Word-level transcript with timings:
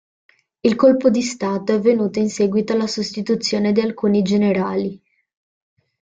Il 0.61 0.73
colpo 0.75 1.11
di 1.11 1.21
Stato 1.21 1.71
è 1.71 1.75
avvenuto 1.75 2.17
in 2.17 2.27
seguito 2.27 2.73
alla 2.73 2.87
sostituzione 2.87 3.71
di 3.71 3.81
alcuni 3.81 4.23
generali. 4.23 4.99